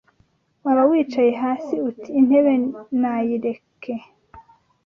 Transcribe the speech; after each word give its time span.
Waba 0.63 0.83
wicaye 0.89 1.31
hasi 1.41 1.73
Uti: 1.89 2.09
intebe 2.19 2.53
nayireke 2.99 3.93